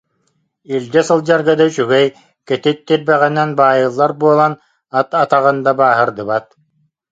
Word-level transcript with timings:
Илдьэ 0.73 1.01
сылдьарга 1.07 1.53
да 1.59 1.65
үчүгэй, 1.69 2.05
кэтит 2.47 2.77
тирбэҕэнэн 2.87 3.49
баайыллар 3.59 4.11
буо- 4.19 4.37
лан 4.39 4.53
ат 4.99 5.09
атаҕын 5.23 5.57
да 5.65 5.71
бааһырдыбат 5.79 6.45